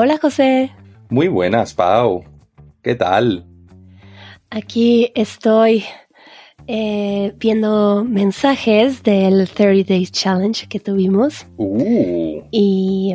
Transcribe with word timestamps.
Hola 0.00 0.16
José. 0.16 0.70
Muy 1.08 1.26
buenas, 1.26 1.74
Pau. 1.74 2.22
¿Qué 2.82 2.94
tal? 2.94 3.44
Aquí 4.48 5.10
estoy 5.16 5.86
eh, 6.68 7.34
viendo 7.36 8.04
mensajes 8.04 9.02
del 9.02 9.48
30 9.50 9.92
Days 9.92 10.12
Challenge 10.12 10.68
que 10.68 10.78
tuvimos. 10.78 11.48
Uh. 11.56 12.44
Y, 12.52 13.12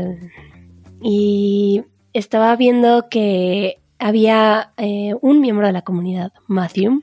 y 1.02 1.86
estaba 2.12 2.54
viendo 2.58 3.08
que 3.10 3.80
había 3.98 4.74
eh, 4.76 5.14
un 5.22 5.40
miembro 5.40 5.68
de 5.68 5.72
la 5.72 5.84
comunidad, 5.84 6.34
Matthew. 6.48 7.02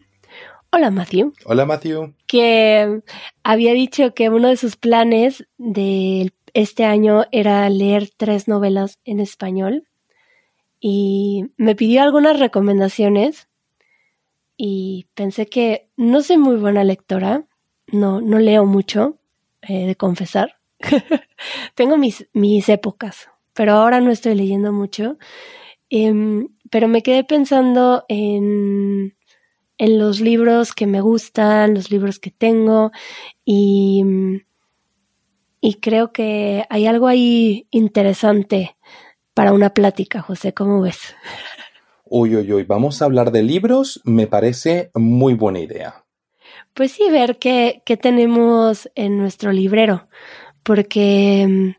Hola 0.73 0.91
Matthew. 0.91 1.33
Hola 1.47 1.65
Matthew. 1.65 2.15
Que 2.27 3.01
había 3.43 3.73
dicho 3.73 4.13
que 4.13 4.29
uno 4.29 4.49
de 4.49 4.57
sus 4.57 4.77
planes 4.77 5.49
de 5.57 6.33
este 6.55 6.85
año 6.85 7.25
era 7.33 7.69
leer 7.71 8.11
tres 8.17 8.49
novelas 8.49 8.99
en 9.05 9.21
español. 9.21 9.87
Y 10.81 11.47
me 11.57 11.75
pidió 11.75 12.03
algunas 12.03 12.39
recomendaciones 12.39 13.49
y 14.57 15.07
pensé 15.15 15.47
que 15.47 15.89
no 15.97 16.23
soy 16.23 16.39
muy 16.39 16.57
buena 16.57 16.85
lectora, 16.85 17.47
no, 17.89 18.21
no 18.21 18.39
leo 18.39 18.67
mucho, 18.67 19.19
eh, 19.63 19.87
de 19.87 19.97
confesar. 19.97 20.57
Tengo 21.75 21.97
mis, 21.97 22.29
mis 22.33 22.69
épocas, 22.69 23.29
pero 23.53 23.73
ahora 23.73 24.01
no 24.01 24.11
estoy 24.11 24.35
leyendo 24.35 24.73
mucho. 24.73 25.19
Em, 25.91 26.49
pero 26.71 26.89
me 26.89 27.03
quedé 27.03 27.25
pensando 27.25 28.05
en, 28.09 29.17
en 29.77 29.99
los 29.99 30.21
libros 30.21 30.73
que 30.73 30.87
me 30.87 31.01
gustan, 31.01 31.75
los 31.75 31.91
libros 31.91 32.19
que 32.19 32.31
tengo 32.31 32.93
y, 33.45 34.05
y 35.61 35.75
creo 35.75 36.13
que 36.13 36.65
hay 36.71 36.87
algo 36.87 37.07
ahí 37.07 37.67
interesante 37.71 38.77
para 39.35 39.53
una 39.53 39.71
plática, 39.71 40.23
José, 40.23 40.53
¿cómo 40.55 40.81
ves? 40.81 41.15
Uy, 42.05 42.35
uy, 42.35 42.53
uy, 42.53 42.65
vamos 42.65 43.01
a 43.01 43.05
hablar 43.05 43.31
de 43.31 43.43
libros, 43.43 44.01
me 44.05 44.27
parece 44.27 44.91
muy 44.95 45.35
buena 45.35 45.61
idea. 45.61 46.05
Pues 46.75 46.93
sí, 46.93 47.09
ver 47.11 47.39
qué, 47.39 47.83
qué 47.85 47.97
tenemos 47.97 48.91
en 48.95 49.19
nuestro 49.19 49.53
librero, 49.53 50.09
porque 50.63 51.47
mm, 51.49 51.71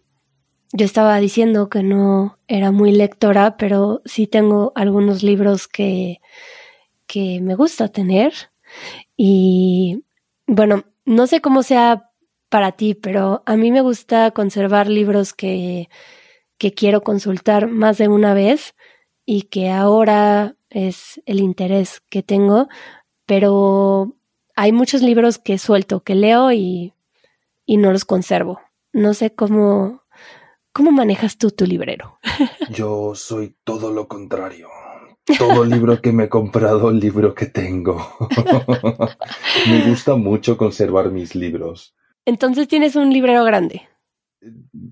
yo 0.74 0.86
estaba 0.86 1.18
diciendo 1.20 1.70
que 1.70 1.84
no 1.84 2.38
era 2.48 2.72
muy 2.72 2.92
lectora, 2.92 3.58
pero 3.58 4.02
sí 4.06 4.28
tengo 4.28 4.72
algunos 4.76 5.22
libros 5.22 5.68
que, 5.68 6.22
que 7.08 7.42
me 7.42 7.56
gusta 7.56 7.90
tener. 7.90 8.34
Y 9.18 10.06
bueno, 10.48 10.86
no 11.04 11.28
sé 11.28 11.42
cómo 11.42 11.64
sea 11.64 12.11
para 12.52 12.74
ti, 12.74 12.96
pero 12.96 13.44
a 13.46 13.56
mí 13.56 13.72
me 13.72 13.80
gusta 13.80 14.32
conservar 14.32 14.90
libros 14.90 15.34
que, 15.34 15.90
que 16.58 16.74
quiero 16.74 17.02
consultar 17.02 17.68
más 17.68 17.98
de 17.98 18.10
una 18.10 18.34
vez 18.34 18.76
y 19.26 19.44
que 19.44 19.70
ahora 19.72 20.58
es 20.70 21.22
el 21.26 21.40
interés 21.40 22.02
que 22.10 22.24
tengo, 22.24 22.68
pero 23.26 24.18
hay 24.58 24.74
muchos 24.74 25.02
libros 25.02 25.38
que 25.38 25.58
suelto, 25.58 26.04
que 26.04 26.14
leo 26.14 26.52
y, 26.52 26.94
y 27.66 27.78
no 27.78 27.94
los 27.94 28.04
conservo. 28.04 28.60
No 28.92 29.14
sé 29.14 29.34
cómo, 29.34 30.04
cómo 30.74 30.92
manejas 30.92 31.38
tú 31.38 31.52
tu 31.52 31.66
librero. 31.66 32.20
Yo 32.70 33.16
soy 33.16 33.56
todo 33.64 33.94
lo 33.94 34.10
contrario. 34.10 34.68
Todo 35.38 35.64
libro 35.64 36.02
que 36.02 36.12
me 36.12 36.26
he 36.26 36.30
comprado, 36.30 36.90
el 36.90 37.00
libro 37.00 37.34
que 37.34 37.46
tengo. 37.46 38.06
me 39.70 39.88
gusta 39.88 40.16
mucho 40.18 40.58
conservar 40.58 41.12
mis 41.12 41.34
libros. 41.34 41.96
Entonces 42.32 42.70
tienes 42.70 42.96
un 42.96 43.12
librero 43.12 43.44
grande. 43.44 43.90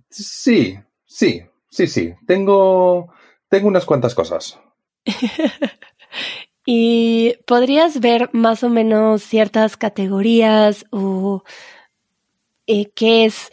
Sí, 0.09 0.77
sí, 1.05 1.41
sí, 1.69 1.87
sí. 1.87 2.13
Tengo 2.27 3.13
tengo 3.47 3.69
unas 3.69 3.85
cuantas 3.85 4.13
cosas. 4.13 4.59
¿Y 6.65 7.35
podrías 7.47 8.01
ver 8.01 8.29
más 8.33 8.61
o 8.65 8.69
menos 8.69 9.23
ciertas 9.23 9.77
categorías 9.77 10.85
o 10.91 11.43
eh, 12.67 12.91
qué 12.93 13.23
es, 13.23 13.51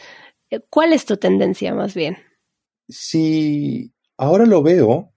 cuál 0.69 0.93
es 0.93 1.07
tu 1.07 1.17
tendencia 1.17 1.73
más 1.73 1.95
bien? 1.95 2.19
Si 2.89 3.93
ahora 4.17 4.47
lo 4.47 4.65
veo, 4.65 5.13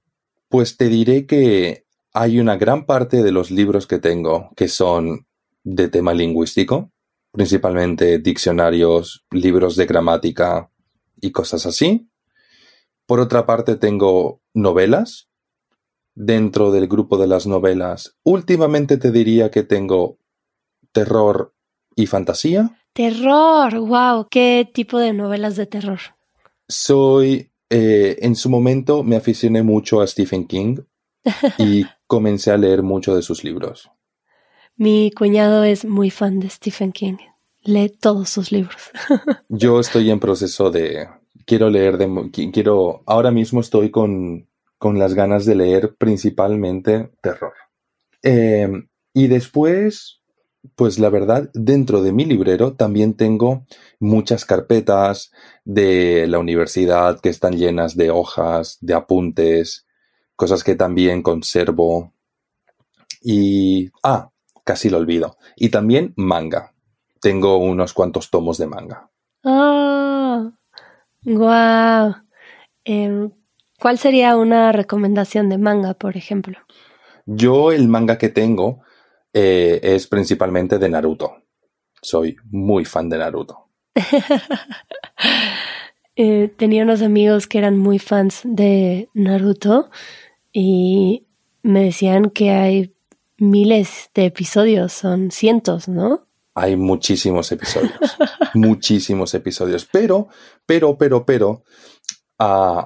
pues 0.48 0.78
te 0.78 0.90
diré 0.90 1.26
que 1.26 1.86
hay 2.14 2.40
una 2.40 2.56
gran 2.56 2.86
parte 2.86 3.24
de 3.24 3.32
los 3.32 3.50
libros 3.50 3.88
que 3.88 3.98
tengo 3.98 4.52
que 4.56 4.68
son 4.68 5.26
de 5.64 5.90
tema 5.90 6.14
lingüístico, 6.14 6.92
principalmente 7.32 8.20
diccionarios, 8.20 9.26
libros 9.32 9.76
de 9.76 9.86
gramática 9.86 10.70
y 11.22 11.32
cosas 11.32 11.66
así. 11.66 12.10
Por 13.06 13.20
otra 13.20 13.46
parte, 13.46 13.76
tengo 13.76 14.42
novelas. 14.54 15.28
Dentro 16.16 16.72
del 16.72 16.88
grupo 16.88 17.18
de 17.18 17.28
las 17.28 17.48
novelas, 17.48 18.18
últimamente 18.24 18.98
te 18.98 19.10
diría 19.10 19.52
que 19.52 19.64
tengo 19.64 20.18
terror 20.92 21.54
y 21.96 22.08
fantasía. 22.08 22.78
Terror, 22.94 23.80
wow, 23.80 24.28
¿qué 24.30 24.70
tipo 24.74 25.00
de 25.00 25.14
novelas 25.14 25.56
de 25.56 25.66
terror? 25.66 26.00
Soy, 26.68 27.52
eh, 27.70 28.18
en 28.22 28.36
su 28.36 28.50
momento 28.50 29.04
me 29.04 29.16
aficioné 29.16 29.64
mucho 29.64 30.02
a 30.02 30.08
Stephen 30.08 30.46
King 30.46 30.80
y 31.58 31.86
comencé 32.06 32.52
a 32.52 32.58
leer 32.58 32.84
mucho 32.84 33.16
de 33.16 33.22
sus 33.22 33.44
libros. 33.44 33.90
Mi 34.80 35.12
cuñado 35.12 35.66
es 35.66 35.84
muy 35.84 36.10
fan 36.10 36.40
de 36.40 36.50
Stephen 36.50 36.94
King, 36.94 37.18
lee 37.64 37.90
todos 37.90 38.30
sus 38.30 38.54
libros. 38.54 38.82
Yo 39.50 39.78
estoy 39.82 40.10
en 40.10 40.22
proceso 40.22 40.72
de, 40.72 41.06
quiero 41.46 41.70
leer, 41.70 41.98
de, 41.98 42.32
quiero, 42.54 43.04
ahora 43.06 43.30
mismo 43.30 43.60
estoy 43.60 43.92
con, 43.92 44.48
con 44.78 44.98
las 44.98 45.16
ganas 45.16 45.46
de 45.46 45.56
leer 45.56 45.98
principalmente 45.98 47.12
terror. 47.22 47.52
Em, 48.24 48.88
y 49.14 49.28
después, 49.28 50.22
pues 50.78 50.98
la 50.98 51.10
verdad, 51.10 51.50
dentro 51.54 52.02
de 52.02 52.14
mi 52.14 52.24
librero 52.24 52.72
también 52.72 53.16
tengo 53.16 53.66
muchas 54.00 54.46
carpetas 54.46 55.34
de 55.66 56.26
la 56.26 56.40
universidad 56.40 57.20
que 57.20 57.28
están 57.28 57.58
llenas 57.58 57.98
de 57.98 58.12
hojas, 58.12 58.78
de 58.80 58.94
apuntes, 58.94 59.86
cosas 60.38 60.64
que 60.64 60.76
también 60.76 61.22
conservo. 61.22 62.14
Y, 63.22 63.92
ah, 64.04 64.29
casi 64.70 64.92
lo 64.92 65.00
olvido. 65.00 65.36
Y 65.56 65.70
también 65.70 66.14
manga. 66.16 66.76
Tengo 67.22 67.58
unos 67.58 67.94
cuantos 67.94 68.30
tomos 68.30 68.60
de 68.60 68.68
manga. 68.68 69.10
Ah, 69.44 70.52
Wow. 71.26 72.16
Em, 72.84 73.32
¿Cuál 73.80 73.98
sería 73.98 74.38
una 74.38 74.72
recomendación 74.72 75.50
de 75.50 75.58
manga, 75.58 75.96
por 75.96 76.18
ejemplo? 76.18 76.60
Yo 77.26 77.72
el 77.72 77.88
manga 77.88 78.20
que 78.20 78.30
tengo 78.30 78.84
eh, 79.34 79.80
es 79.82 80.06
principalmente 80.06 80.78
de 80.78 80.88
Naruto. 80.88 81.38
Soy 82.00 82.36
muy 82.52 82.86
fan 82.86 83.10
de 83.10 83.18
Naruto. 83.18 83.70
Eh, 86.22 86.54
tenía 86.58 86.84
unos 86.84 87.02
amigos 87.02 87.48
que 87.48 87.60
eran 87.60 87.78
muy 87.78 87.98
fans 87.98 88.42
de 88.44 89.08
Naruto 89.14 89.90
y 90.52 91.28
me 91.64 91.82
decían 91.86 92.30
que 92.30 92.50
hay 92.52 92.94
miles 93.42 94.10
de 94.14 94.26
episodios, 94.26 94.94
son 94.94 95.32
cientos, 95.32 95.88
¿no? 95.88 96.28
Hay 96.56 96.76
muchísimos 96.76 97.52
episodios, 97.52 97.94
muchísimos 98.54 99.34
episodios, 99.34 99.88
pero, 99.92 100.28
pero, 100.66 100.98
pero, 100.98 101.26
pero, 101.26 101.64
uh, 102.40 102.84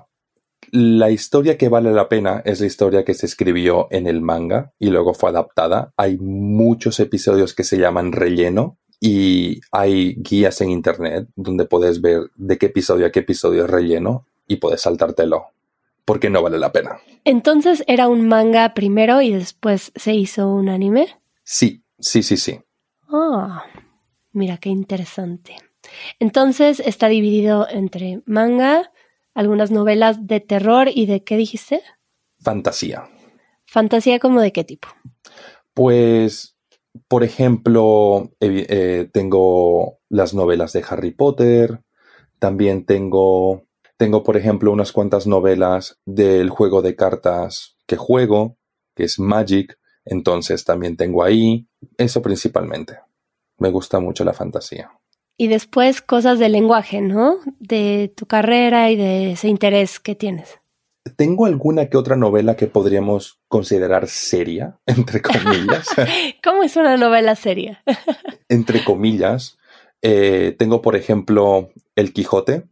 la 0.71 1.11
historia 1.11 1.57
que 1.57 1.69
vale 1.69 1.91
la 1.91 2.09
pena 2.09 2.41
es 2.45 2.59
la 2.59 2.65
historia 2.65 3.05
que 3.05 3.13
se 3.13 3.27
escribió 3.27 3.87
en 3.91 4.07
el 4.07 4.21
manga 4.21 4.73
y 4.79 4.89
luego 4.89 5.13
fue 5.13 5.29
adaptada. 5.29 5.93
Hay 5.97 6.17
muchos 6.17 6.99
episodios 6.99 7.53
que 7.53 7.63
se 7.63 7.77
llaman 7.77 8.11
relleno 8.11 8.79
y 8.99 9.61
hay 9.71 10.15
guías 10.15 10.61
en 10.61 10.71
internet 10.71 11.27
donde 11.35 11.65
puedes 11.65 12.01
ver 12.01 12.31
de 12.35 12.57
qué 12.57 12.67
episodio 12.67 13.05
a 13.05 13.11
qué 13.11 13.19
episodio 13.19 13.65
es 13.65 13.69
relleno 13.69 14.25
y 14.47 14.55
puedes 14.55 14.81
saltártelo 14.81 15.47
porque 16.05 16.29
no 16.29 16.41
vale 16.41 16.59
la 16.59 16.71
pena. 16.71 16.99
Entonces 17.23 17.83
era 17.87 18.07
un 18.07 18.27
manga 18.27 18.73
primero 18.73 19.21
y 19.21 19.31
después 19.31 19.91
se 19.95 20.13
hizo 20.13 20.49
un 20.49 20.69
anime. 20.69 21.07
Sí, 21.43 21.83
sí, 21.99 22.23
sí, 22.23 22.37
sí. 22.37 22.59
Ah, 23.09 23.65
mira 24.31 24.57
qué 24.57 24.69
interesante. 24.69 25.55
Entonces 26.19 26.79
está 26.79 27.07
dividido 27.07 27.67
entre 27.69 28.21
manga, 28.25 28.91
algunas 29.33 29.71
novelas 29.71 30.27
de 30.27 30.39
terror 30.39 30.89
y 30.93 31.05
de 31.05 31.23
qué 31.23 31.37
dijiste? 31.37 31.81
Fantasía. 32.39 33.09
¿Fantasía 33.65 34.19
como 34.19 34.41
de 34.41 34.51
qué 34.51 34.63
tipo? 34.63 34.87
Pues, 35.73 36.55
por 37.07 37.23
ejemplo, 37.23 38.31
eh, 38.39 38.65
eh, 38.69 39.09
tengo 39.11 39.99
las 40.09 40.33
novelas 40.33 40.73
de 40.73 40.83
Harry 40.87 41.11
Potter, 41.11 41.81
también 42.39 42.85
tengo, 42.85 43.63
tengo, 43.97 44.23
por 44.23 44.37
ejemplo, 44.37 44.71
unas 44.71 44.91
cuantas 44.91 45.27
novelas 45.27 45.99
del 46.05 46.49
juego 46.49 46.81
de 46.81 46.95
cartas 46.95 47.77
que 47.85 47.95
juego, 47.97 48.57
que 48.95 49.03
es 49.03 49.19
Magic, 49.19 49.77
entonces 50.05 50.65
también 50.65 50.97
tengo 50.97 51.23
ahí 51.23 51.67
eso 51.97 52.21
principalmente. 52.21 52.97
Me 53.57 53.69
gusta 53.69 53.99
mucho 53.99 54.23
la 54.23 54.33
fantasía. 54.33 54.91
Y 55.37 55.47
después 55.47 56.01
cosas 56.01 56.39
del 56.39 56.51
lenguaje, 56.51 57.01
¿no? 57.01 57.37
De 57.59 58.13
tu 58.15 58.25
carrera 58.25 58.91
y 58.91 58.95
de 58.95 59.31
ese 59.31 59.47
interés 59.47 59.99
que 59.99 60.15
tienes. 60.15 60.59
tengo 61.17 61.45
alguna 61.45 61.89
que 61.89 61.97
otra 61.97 62.15
novela 62.15 62.55
que 62.55 62.67
podríamos 62.67 63.39
considerar 63.47 64.07
seria, 64.07 64.79
entre 64.85 65.21
comillas. 65.21 65.87
¿Cómo 66.43 66.63
es 66.63 66.75
una 66.75 66.97
novela 66.97 67.35
seria? 67.35 67.83
entre 68.49 68.83
comillas. 68.83 69.57
Eh, 70.01 70.55
tengo, 70.59 70.81
por 70.81 70.95
ejemplo, 70.95 71.71
El 71.95 72.13
Quijote. 72.13 72.63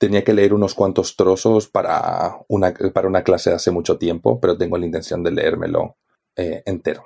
Tenía 0.00 0.24
que 0.24 0.32
leer 0.32 0.54
unos 0.54 0.74
cuantos 0.74 1.14
trozos 1.14 1.68
para 1.68 2.38
una, 2.48 2.72
para 2.72 3.06
una 3.06 3.22
clase 3.22 3.52
hace 3.52 3.70
mucho 3.70 3.98
tiempo, 3.98 4.40
pero 4.40 4.56
tengo 4.56 4.78
la 4.78 4.86
intención 4.86 5.22
de 5.22 5.30
leérmelo 5.30 5.98
eh, 6.36 6.62
entero. 6.64 7.04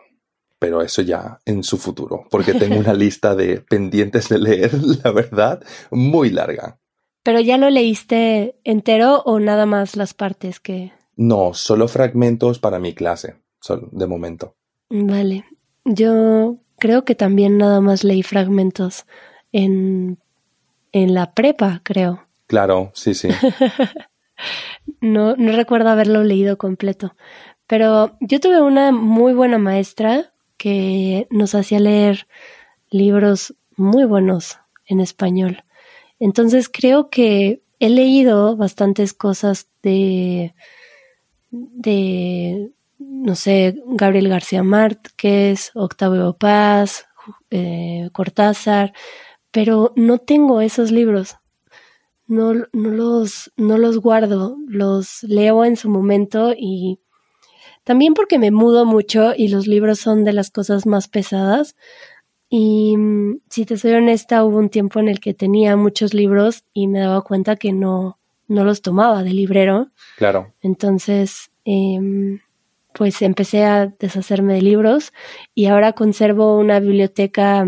Pero 0.60 0.80
eso 0.80 1.02
ya 1.02 1.40
en 1.44 1.64
su 1.64 1.76
futuro, 1.76 2.24
porque 2.30 2.54
tengo 2.54 2.78
una 2.78 2.94
lista 3.04 3.34
de 3.34 3.60
pendientes 3.60 4.28
de 4.28 4.38
leer, 4.38 4.70
la 5.04 5.10
verdad, 5.10 5.60
muy 5.90 6.30
larga. 6.30 6.78
¿Pero 7.24 7.40
ya 7.40 7.58
lo 7.58 7.68
leíste 7.68 8.60
entero 8.62 9.22
o 9.24 9.40
nada 9.40 9.66
más 9.66 9.96
las 9.96 10.14
partes 10.14 10.60
que... 10.60 10.92
No, 11.16 11.52
solo 11.52 11.88
fragmentos 11.88 12.60
para 12.60 12.78
mi 12.78 12.94
clase, 12.94 13.40
de 13.90 14.06
momento. 14.06 14.54
Vale. 14.88 15.44
Yo 15.84 16.58
creo 16.78 17.04
que 17.04 17.16
también 17.16 17.58
nada 17.58 17.80
más 17.80 18.04
leí 18.04 18.22
fragmentos 18.22 19.06
en, 19.50 20.18
en 20.92 21.14
la 21.14 21.32
prepa, 21.32 21.80
creo. 21.82 22.23
Claro, 22.46 22.90
sí, 22.94 23.14
sí. 23.14 23.28
no, 25.00 25.36
no 25.36 25.52
recuerdo 25.52 25.90
haberlo 25.90 26.22
leído 26.24 26.58
completo. 26.58 27.14
Pero 27.66 28.16
yo 28.20 28.40
tuve 28.40 28.60
una 28.60 28.92
muy 28.92 29.32
buena 29.32 29.58
maestra 29.58 30.32
que 30.56 31.26
nos 31.30 31.54
hacía 31.54 31.80
leer 31.80 32.26
libros 32.90 33.54
muy 33.76 34.04
buenos 34.04 34.58
en 34.86 35.00
español. 35.00 35.64
Entonces 36.18 36.68
creo 36.68 37.10
que 37.10 37.62
he 37.80 37.90
leído 37.90 38.56
bastantes 38.56 39.12
cosas 39.14 39.68
de, 39.82 40.54
de, 41.50 42.70
no 42.98 43.34
sé, 43.34 43.82
Gabriel 43.86 44.28
García 44.28 44.62
Márquez, 44.62 45.70
Octavio 45.74 46.36
Paz, 46.36 47.06
eh, 47.50 48.10
Cortázar, 48.12 48.92
pero 49.50 49.92
no 49.96 50.18
tengo 50.18 50.60
esos 50.60 50.90
libros. 50.90 51.36
No, 52.26 52.54
no, 52.54 52.90
los, 52.90 53.52
no 53.56 53.76
los 53.78 53.98
guardo, 53.98 54.56
los 54.66 55.22
leo 55.24 55.64
en 55.64 55.76
su 55.76 55.90
momento 55.90 56.54
y 56.56 56.98
también 57.84 58.14
porque 58.14 58.38
me 58.38 58.50
mudo 58.50 58.86
mucho 58.86 59.34
y 59.36 59.48
los 59.48 59.66
libros 59.66 59.98
son 59.98 60.24
de 60.24 60.32
las 60.32 60.50
cosas 60.50 60.86
más 60.86 61.08
pesadas. 61.08 61.76
Y 62.48 62.96
mm, 62.96 63.40
si 63.50 63.66
te 63.66 63.76
soy 63.76 63.92
honesta, 63.92 64.44
hubo 64.44 64.58
un 64.58 64.70
tiempo 64.70 65.00
en 65.00 65.08
el 65.08 65.20
que 65.20 65.34
tenía 65.34 65.76
muchos 65.76 66.14
libros 66.14 66.64
y 66.72 66.88
me 66.88 67.00
daba 67.00 67.22
cuenta 67.22 67.56
que 67.56 67.72
no, 67.72 68.18
no 68.48 68.64
los 68.64 68.80
tomaba 68.80 69.22
de 69.22 69.32
librero. 69.34 69.90
Claro. 70.16 70.54
Entonces, 70.62 71.50
em, 71.66 72.40
pues 72.94 73.20
empecé 73.22 73.64
a 73.64 73.86
deshacerme 73.86 74.54
de 74.54 74.62
libros 74.62 75.12
y 75.54 75.66
ahora 75.66 75.92
conservo 75.92 76.58
una 76.58 76.80
biblioteca 76.80 77.66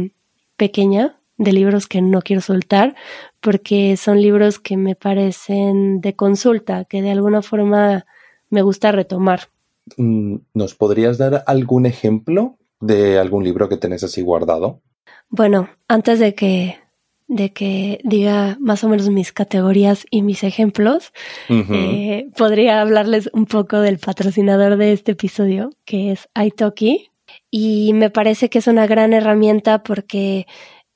pequeña 0.57 1.19
de 1.37 1.53
libros 1.53 1.87
que 1.87 2.01
no 2.01 2.23
quiero 2.23 2.41
soltar 2.41 2.95
porque 3.47 3.97
son 3.97 4.21
libros 4.21 4.59
que 4.59 4.77
me 4.77 4.97
parecen 4.97 6.01
de 6.01 6.17
consulta, 6.17 6.85
que 6.85 7.01
de 7.01 7.13
alguna 7.13 7.43
forma 7.43 8.05
me 8.51 8.61
gusta 8.61 8.91
retomar. 8.91 9.51
Mm, 9.97 10.39
¿Nos 10.53 10.75
podrías 10.75 11.17
dar 11.17 11.45
algún 11.47 11.87
ejemplo 11.87 12.59
de 12.81 13.21
algún 13.21 13.45
libro 13.45 13.69
que 13.69 13.77
tenés 13.77 14.03
así 14.03 14.21
guardado? 14.21 14.83
Bueno, 15.29 15.69
antes 15.87 16.19
de 16.19 16.35
que 16.35 16.81
de 17.29 17.53
que 17.53 18.01
diga 18.03 18.57
más 18.59 18.83
o 18.83 18.89
menos 18.89 19.11
mis 19.11 19.33
categorías 19.33 20.07
y 20.11 20.23
mis 20.23 20.43
ejemplos, 20.43 21.13
eh, 21.49 22.29
podría 22.37 22.81
hablarles 22.81 23.31
un 23.33 23.47
poco 23.47 23.79
del 23.79 23.99
patrocinador 23.99 24.77
de 24.77 24.93
este 24.93 25.13
episodio, 25.13 25.71
que 25.85 26.11
es 26.11 26.29
italki. 26.35 27.13
Y 27.51 27.93
me 27.95 28.11
parece 28.11 28.49
que 28.49 28.59
es 28.59 28.67
una 28.67 28.87
gran 28.87 29.13
herramienta 29.13 29.83
porque 29.83 30.47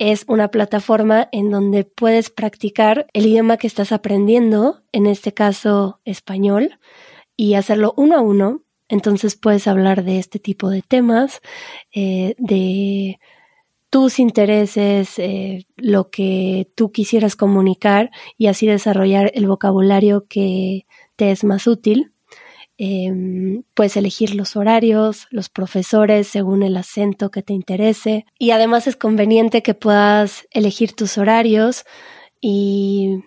es 0.00 0.24
una 0.26 0.48
plataforma 0.48 1.28
en 1.30 1.50
donde 1.50 1.84
puedes 1.84 2.30
practicar 2.30 3.06
el 3.12 3.26
idioma 3.26 3.56
que 3.56 3.68
estás 3.68 3.92
aprendiendo, 3.92 4.82
en 4.90 5.06
este 5.06 5.32
caso 5.32 6.00
español, 6.04 6.80
y 7.36 7.54
hacerlo 7.54 7.94
uno 7.96 8.16
a 8.16 8.20
uno 8.20 8.64
entonces 8.90 9.36
puedes 9.36 9.68
hablar 9.68 10.02
de 10.04 10.18
este 10.18 10.40
tipo 10.40 10.68
de 10.68 10.82
temas, 10.82 11.40
eh, 11.94 12.34
de 12.38 13.20
tus 13.88 14.18
intereses, 14.18 15.18
eh, 15.18 15.64
lo 15.76 16.10
que 16.10 16.68
tú 16.74 16.90
quisieras 16.90 17.36
comunicar 17.36 18.10
y 18.36 18.48
así 18.48 18.66
desarrollar 18.66 19.30
el 19.34 19.46
vocabulario 19.46 20.26
que 20.28 20.86
te 21.16 21.30
es 21.30 21.44
más 21.44 21.68
útil. 21.68 22.12
Em, 22.82 23.62
puedes 23.74 23.98
elegir 23.98 24.34
los 24.34 24.56
horarios, 24.56 25.26
los 25.30 25.50
profesores 25.50 26.28
según 26.28 26.62
el 26.62 26.78
acento 26.78 27.30
que 27.30 27.42
te 27.42 27.52
interese 27.52 28.24
y 28.38 28.52
además 28.52 28.86
es 28.86 28.96
conveniente 28.96 29.62
que 29.62 29.74
puedas 29.74 30.48
elegir 30.50 30.94
tus 30.94 31.18
horarios 31.18 31.84
y 32.40 33.22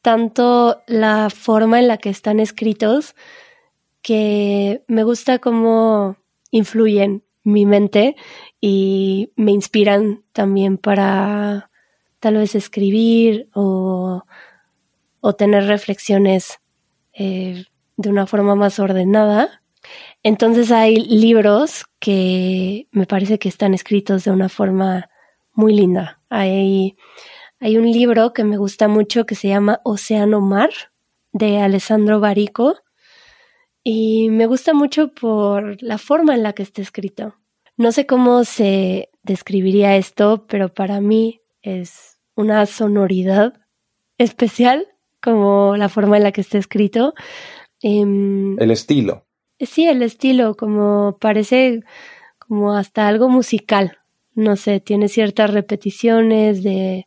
tanto 0.02 0.82
la 0.86 1.30
forma 1.30 1.78
en 1.78 1.88
la 1.88 1.98
que 1.98 2.10
están 2.10 2.40
escritos 2.40 3.14
que 4.02 4.82
me 4.86 5.04
gusta 5.04 5.38
cómo 5.38 6.16
influyen 6.50 7.22
mi 7.44 7.66
mente 7.66 8.16
y 8.60 9.32
me 9.36 9.52
inspiran 9.52 10.22
también 10.32 10.78
para 10.78 11.70
tal 12.18 12.36
vez 12.36 12.54
escribir 12.54 13.48
o 13.54 14.24
o 15.20 15.34
tener 15.34 15.66
reflexiones 15.66 16.60
eh, 17.12 17.64
de 17.96 18.08
una 18.08 18.26
forma 18.26 18.54
más 18.54 18.78
ordenada. 18.78 19.62
Entonces 20.22 20.70
hay 20.70 20.96
libros 20.96 21.84
que 21.98 22.86
me 22.90 23.06
parece 23.06 23.38
que 23.38 23.48
están 23.48 23.74
escritos 23.74 24.24
de 24.24 24.30
una 24.30 24.48
forma 24.48 25.08
muy 25.52 25.74
linda. 25.74 26.20
Hay, 26.28 26.96
hay 27.60 27.76
un 27.76 27.90
libro 27.90 28.32
que 28.32 28.42
me 28.42 28.56
gusta 28.56 28.88
mucho 28.88 29.26
que 29.26 29.34
se 29.34 29.48
llama 29.48 29.80
Océano 29.84 30.40
Mar 30.40 30.70
de 31.32 31.58
Alessandro 31.58 32.18
Barico 32.18 32.74
y 33.84 34.30
me 34.30 34.46
gusta 34.46 34.72
mucho 34.72 35.12
por 35.12 35.82
la 35.82 35.98
forma 35.98 36.34
en 36.34 36.42
la 36.42 36.54
que 36.54 36.62
está 36.62 36.80
escrito. 36.80 37.34
No 37.76 37.92
sé 37.92 38.06
cómo 38.06 38.44
se 38.44 39.10
describiría 39.22 39.96
esto, 39.96 40.46
pero 40.48 40.72
para 40.72 41.02
mí 41.02 41.42
es 41.60 42.18
una 42.34 42.64
sonoridad 42.64 43.52
especial 44.16 44.88
como 45.22 45.76
la 45.76 45.90
forma 45.90 46.16
en 46.16 46.22
la 46.22 46.32
que 46.32 46.40
está 46.40 46.56
escrito. 46.56 47.12
Em, 47.82 48.58
el 48.58 48.70
estilo. 48.70 49.26
Sí, 49.58 49.86
el 49.86 50.02
estilo, 50.02 50.56
como 50.56 51.18
parece 51.20 51.82
como 52.38 52.72
hasta 52.74 53.06
algo 53.06 53.28
musical. 53.28 53.98
No 54.34 54.56
sé, 54.56 54.80
tiene 54.80 55.08
ciertas 55.08 55.52
repeticiones 55.52 56.62
de, 56.62 57.06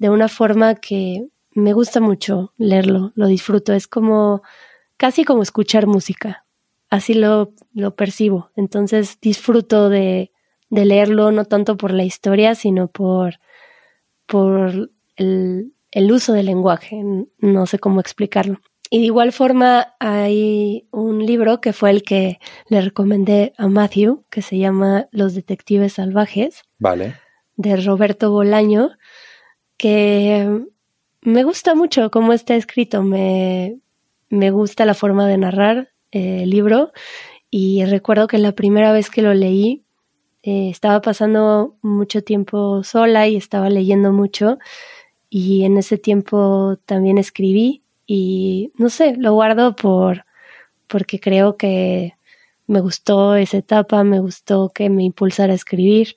de 0.00 0.08
una 0.08 0.28
forma 0.28 0.74
que 0.76 1.28
me 1.52 1.74
gusta 1.74 2.00
mucho 2.00 2.54
leerlo, 2.56 3.12
lo 3.14 3.26
disfruto. 3.26 3.74
Es 3.74 3.86
como 3.86 4.42
casi 4.96 5.24
como 5.24 5.42
escuchar 5.42 5.86
música. 5.86 6.46
Así 6.88 7.12
lo, 7.12 7.52
lo 7.74 7.94
percibo. 7.94 8.50
Entonces 8.56 9.18
disfruto 9.20 9.90
de, 9.90 10.32
de 10.70 10.84
leerlo, 10.86 11.30
no 11.32 11.44
tanto 11.44 11.76
por 11.76 11.92
la 11.92 12.02
historia, 12.02 12.54
sino 12.54 12.88
por, 12.88 13.40
por 14.26 14.90
el, 15.16 15.74
el 15.90 16.12
uso 16.12 16.32
del 16.32 16.46
lenguaje, 16.46 17.02
no 17.38 17.66
sé 17.66 17.78
cómo 17.78 18.00
explicarlo. 18.00 18.58
Y 18.88 19.00
de 19.00 19.04
igual 19.04 19.32
forma 19.32 19.94
hay 20.00 20.88
un 20.92 21.24
libro 21.24 21.60
que 21.60 21.74
fue 21.74 21.90
el 21.90 22.02
que 22.02 22.40
le 22.68 22.80
recomendé 22.80 23.52
a 23.58 23.68
Matthew, 23.68 24.24
que 24.30 24.40
se 24.40 24.56
llama 24.56 25.08
Los 25.12 25.34
Detectives 25.34 25.92
Salvajes. 25.92 26.62
Vale. 26.78 27.16
De 27.56 27.76
Roberto 27.76 28.30
Bolaño, 28.32 28.92
que 29.80 30.66
me 31.22 31.42
gusta 31.42 31.74
mucho 31.74 32.10
cómo 32.10 32.34
está 32.34 32.54
escrito, 32.54 33.02
me, 33.02 33.78
me 34.28 34.50
gusta 34.50 34.84
la 34.84 34.92
forma 34.92 35.26
de 35.26 35.38
narrar 35.38 35.88
eh, 36.12 36.42
el 36.42 36.50
libro 36.50 36.92
y 37.48 37.86
recuerdo 37.86 38.26
que 38.26 38.36
la 38.36 38.52
primera 38.52 38.92
vez 38.92 39.08
que 39.08 39.22
lo 39.22 39.32
leí 39.32 39.82
eh, 40.42 40.68
estaba 40.68 41.00
pasando 41.00 41.76
mucho 41.80 42.22
tiempo 42.22 42.84
sola 42.84 43.26
y 43.26 43.36
estaba 43.36 43.70
leyendo 43.70 44.12
mucho 44.12 44.58
y 45.30 45.64
en 45.64 45.78
ese 45.78 45.96
tiempo 45.96 46.76
también 46.84 47.16
escribí 47.16 47.82
y 48.06 48.72
no 48.76 48.90
sé, 48.90 49.16
lo 49.16 49.32
guardo 49.32 49.76
por 49.76 50.26
porque 50.88 51.20
creo 51.20 51.56
que 51.56 52.12
me 52.66 52.82
gustó 52.82 53.34
esa 53.34 53.56
etapa, 53.56 54.04
me 54.04 54.20
gustó 54.20 54.68
que 54.74 54.90
me 54.90 55.04
impulsara 55.04 55.54
a 55.54 55.56
escribir. 55.56 56.16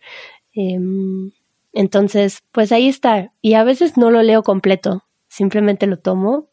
Em, 0.53 1.31
entonces, 1.73 2.43
pues 2.51 2.71
ahí 2.71 2.87
está. 2.87 3.33
Y 3.41 3.55
a 3.55 3.63
veces 3.63 3.97
no 3.97 4.11
lo 4.11 4.21
leo 4.21 4.43
completo, 4.43 5.03
simplemente 5.27 5.87
lo 5.87 5.99
tomo, 5.99 6.49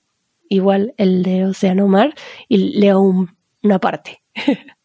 igual 0.48 0.94
el 0.96 1.22
de 1.22 1.44
Océano 1.44 1.86
Mar, 1.86 2.14
y 2.48 2.78
leo 2.78 3.02
una 3.62 3.78
parte. 3.78 4.22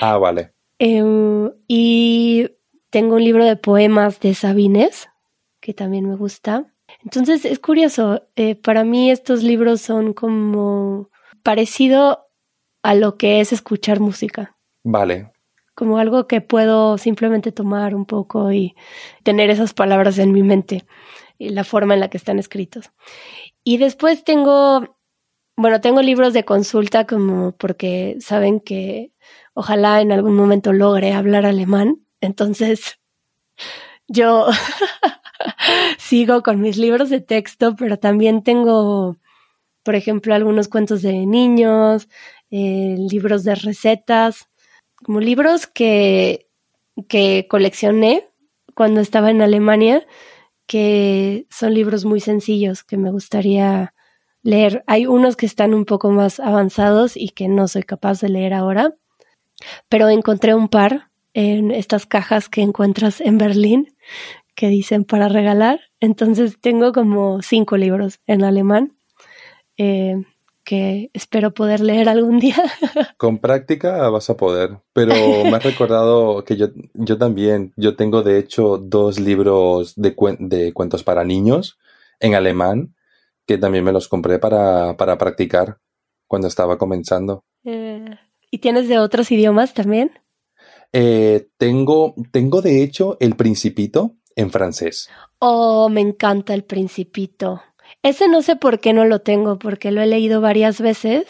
ah, 0.00 0.18
vale. 0.18 0.52
Em, 0.78 1.50
y 1.66 2.50
tengo 2.90 3.16
un 3.16 3.24
libro 3.24 3.44
de 3.44 3.56
poemas 3.56 4.20
de 4.20 4.34
Sabines, 4.34 5.08
que 5.60 5.74
también 5.74 6.08
me 6.08 6.16
gusta. 6.16 6.72
Entonces, 7.02 7.44
es 7.44 7.58
curioso, 7.58 8.26
eh, 8.36 8.56
para 8.56 8.84
mí 8.84 9.10
estos 9.10 9.42
libros 9.42 9.80
son 9.80 10.12
como 10.12 11.10
parecido 11.42 12.26
a 12.82 12.94
lo 12.94 13.16
que 13.16 13.40
es 13.40 13.52
escuchar 13.52 14.00
música. 14.00 14.56
Vale 14.82 15.30
como 15.80 15.96
algo 15.96 16.26
que 16.26 16.42
puedo 16.42 16.98
simplemente 16.98 17.52
tomar 17.52 17.94
un 17.94 18.04
poco 18.04 18.52
y 18.52 18.76
tener 19.22 19.48
esas 19.48 19.72
palabras 19.72 20.18
en 20.18 20.30
mi 20.30 20.42
mente 20.42 20.84
y 21.38 21.48
la 21.48 21.64
forma 21.64 21.94
en 21.94 22.00
la 22.00 22.10
que 22.10 22.18
están 22.18 22.38
escritos. 22.38 22.90
Y 23.64 23.78
después 23.78 24.22
tengo, 24.22 24.98
bueno, 25.56 25.80
tengo 25.80 26.02
libros 26.02 26.34
de 26.34 26.44
consulta 26.44 27.06
como 27.06 27.52
porque 27.52 28.18
saben 28.20 28.60
que 28.60 29.12
ojalá 29.54 30.02
en 30.02 30.12
algún 30.12 30.36
momento 30.36 30.74
logre 30.74 31.14
hablar 31.14 31.46
alemán. 31.46 32.04
Entonces, 32.20 33.00
yo 34.06 34.48
sigo 35.98 36.42
con 36.42 36.60
mis 36.60 36.76
libros 36.76 37.08
de 37.08 37.22
texto, 37.22 37.74
pero 37.74 37.98
también 37.98 38.42
tengo, 38.42 39.16
por 39.82 39.94
ejemplo, 39.94 40.34
algunos 40.34 40.68
cuentos 40.68 41.00
de 41.00 41.24
niños, 41.24 42.06
eh, 42.50 42.96
libros 42.98 43.44
de 43.44 43.54
recetas 43.54 44.49
como 45.10 45.18
libros 45.18 45.66
que, 45.66 46.46
que 47.08 47.48
coleccioné 47.50 48.28
cuando 48.76 49.00
estaba 49.00 49.32
en 49.32 49.42
Alemania, 49.42 50.06
que 50.66 51.48
son 51.50 51.74
libros 51.74 52.04
muy 52.04 52.20
sencillos 52.20 52.84
que 52.84 52.96
me 52.96 53.10
gustaría 53.10 53.92
leer. 54.44 54.84
Hay 54.86 55.08
unos 55.08 55.34
que 55.34 55.46
están 55.46 55.74
un 55.74 55.84
poco 55.84 56.12
más 56.12 56.38
avanzados 56.38 57.16
y 57.16 57.30
que 57.30 57.48
no 57.48 57.66
soy 57.66 57.82
capaz 57.82 58.20
de 58.20 58.28
leer 58.28 58.54
ahora, 58.54 58.94
pero 59.88 60.08
encontré 60.08 60.54
un 60.54 60.68
par 60.68 61.10
en 61.34 61.72
estas 61.72 62.06
cajas 62.06 62.48
que 62.48 62.62
encuentras 62.62 63.20
en 63.20 63.36
Berlín 63.36 63.92
que 64.54 64.68
dicen 64.68 65.02
para 65.02 65.28
regalar. 65.28 65.80
Entonces 65.98 66.60
tengo 66.60 66.92
como 66.92 67.42
cinco 67.42 67.76
libros 67.76 68.20
en 68.28 68.44
alemán. 68.44 68.96
Eh, 69.76 70.22
que 70.64 71.10
espero 71.14 71.52
poder 71.52 71.80
leer 71.80 72.08
algún 72.08 72.38
día. 72.38 72.56
Con 73.16 73.38
práctica 73.38 74.08
vas 74.08 74.30
a 74.30 74.36
poder, 74.36 74.78
pero 74.92 75.14
me 75.44 75.56
has 75.56 75.64
recordado 75.64 76.44
que 76.44 76.56
yo, 76.56 76.68
yo 76.94 77.18
también, 77.18 77.72
yo 77.76 77.96
tengo 77.96 78.22
de 78.22 78.38
hecho 78.38 78.78
dos 78.78 79.18
libros 79.18 79.94
de, 79.96 80.14
de 80.38 80.72
cuentos 80.72 81.02
para 81.02 81.24
niños 81.24 81.78
en 82.20 82.34
alemán 82.34 82.94
que 83.46 83.58
también 83.58 83.82
me 83.82 83.92
los 83.92 84.06
compré 84.06 84.38
para, 84.38 84.96
para 84.96 85.18
practicar 85.18 85.78
cuando 86.28 86.46
estaba 86.46 86.78
comenzando. 86.78 87.44
Eh, 87.64 88.16
¿Y 88.48 88.58
tienes 88.58 88.88
de 88.88 89.00
otros 89.00 89.32
idiomas 89.32 89.74
también? 89.74 90.12
Eh, 90.92 91.48
tengo, 91.56 92.14
tengo 92.30 92.62
de 92.62 92.84
hecho 92.84 93.16
El 93.18 93.34
Principito 93.34 94.14
en 94.36 94.52
francés. 94.52 95.08
Oh, 95.40 95.88
me 95.88 96.00
encanta 96.00 96.54
El 96.54 96.62
Principito. 96.62 97.60
Ese 98.02 98.28
no 98.28 98.42
sé 98.42 98.56
por 98.56 98.80
qué 98.80 98.92
no 98.92 99.04
lo 99.04 99.20
tengo, 99.20 99.58
porque 99.58 99.90
lo 99.90 100.00
he 100.00 100.06
leído 100.06 100.40
varias 100.40 100.80
veces, 100.80 101.26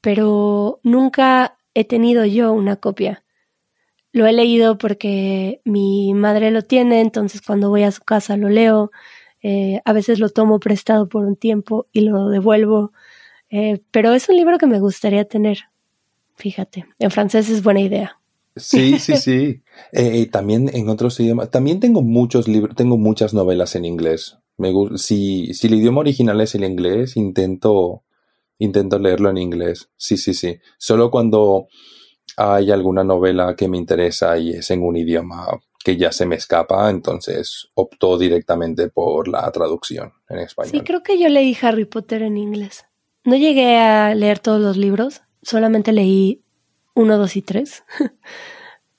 pero 0.00 0.80
nunca 0.82 1.58
he 1.74 1.84
tenido 1.84 2.24
yo 2.24 2.52
una 2.52 2.76
copia. 2.76 3.24
Lo 4.12 4.26
he 4.26 4.32
leído 4.32 4.76
porque 4.78 5.60
mi 5.64 6.12
madre 6.14 6.50
lo 6.50 6.62
tiene, 6.62 7.00
entonces 7.00 7.40
cuando 7.40 7.70
voy 7.70 7.82
a 7.82 7.92
su 7.92 8.02
casa 8.02 8.36
lo 8.36 8.48
leo. 8.48 8.90
Eh, 9.42 9.80
a 9.84 9.92
veces 9.92 10.18
lo 10.18 10.28
tomo 10.28 10.60
prestado 10.60 11.08
por 11.08 11.24
un 11.24 11.36
tiempo 11.36 11.86
y 11.92 12.02
lo 12.02 12.28
devuelvo. 12.28 12.92
Eh, 13.50 13.82
pero 13.90 14.12
es 14.12 14.28
un 14.28 14.36
libro 14.36 14.58
que 14.58 14.66
me 14.66 14.80
gustaría 14.80 15.24
tener. 15.24 15.58
Fíjate, 16.36 16.86
en 16.98 17.10
francés 17.10 17.50
es 17.50 17.62
buena 17.62 17.80
idea. 17.80 18.18
Sí, 18.56 18.98
sí, 18.98 19.16
sí. 19.16 19.62
Eh, 19.92 20.26
también 20.26 20.70
en 20.72 20.88
otros 20.88 21.18
idiomas. 21.20 21.50
También 21.50 21.80
tengo 21.80 22.02
muchos 22.02 22.48
libros, 22.48 22.76
tengo 22.76 22.96
muchas 22.96 23.34
novelas 23.34 23.74
en 23.74 23.84
inglés. 23.84 24.38
Me, 24.56 24.72
si, 24.96 25.54
si 25.54 25.66
el 25.66 25.74
idioma 25.74 26.00
original 26.00 26.40
es 26.40 26.54
el 26.54 26.64
inglés, 26.64 27.16
intento, 27.16 28.04
intento 28.58 28.98
leerlo 28.98 29.30
en 29.30 29.38
inglés. 29.38 29.90
Sí, 29.96 30.16
sí, 30.16 30.34
sí. 30.34 30.58
Solo 30.78 31.10
cuando 31.10 31.68
hay 32.36 32.70
alguna 32.70 33.04
novela 33.04 33.54
que 33.56 33.68
me 33.68 33.78
interesa 33.78 34.38
y 34.38 34.50
es 34.50 34.70
en 34.70 34.82
un 34.82 34.96
idioma 34.96 35.46
que 35.84 35.96
ya 35.96 36.12
se 36.12 36.26
me 36.26 36.36
escapa, 36.36 36.88
entonces 36.90 37.68
opto 37.74 38.16
directamente 38.16 38.88
por 38.88 39.26
la 39.28 39.50
traducción 39.50 40.12
en 40.28 40.38
español. 40.38 40.70
Sí, 40.70 40.80
creo 40.80 41.02
que 41.02 41.18
yo 41.18 41.28
leí 41.28 41.56
Harry 41.60 41.84
Potter 41.84 42.22
en 42.22 42.36
inglés. 42.36 42.86
No 43.24 43.36
llegué 43.36 43.76
a 43.76 44.14
leer 44.14 44.38
todos 44.38 44.60
los 44.60 44.76
libros, 44.76 45.22
solamente 45.42 45.92
leí 45.92 46.42
uno, 46.94 47.18
dos 47.18 47.36
y 47.36 47.42
tres. 47.42 47.84